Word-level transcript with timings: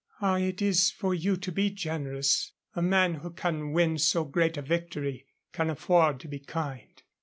"Ah, 0.19 0.39
it 0.39 0.63
is 0.63 0.89
for 0.89 1.13
you 1.13 1.37
to 1.37 1.51
be 1.51 1.69
generous. 1.69 2.53
A 2.73 2.81
man 2.81 3.13
who 3.21 3.29
can 3.29 3.71
win 3.71 3.99
so 3.99 4.23
great 4.23 4.57
a 4.57 4.61
victory 4.63 5.27
can 5.53 5.69
afford 5.69 6.19
to 6.21 6.27
be 6.27 6.39
kind." 6.39 7.03